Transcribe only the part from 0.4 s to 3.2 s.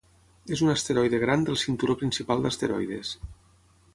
És un asteroide gran del cinturó principal d'asteroides.